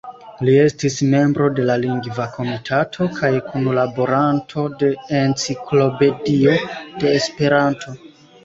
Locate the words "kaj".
3.19-3.31